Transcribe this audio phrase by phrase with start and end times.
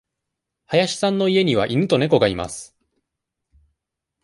[0.65, 2.75] 林さんの家には犬と猫がいます。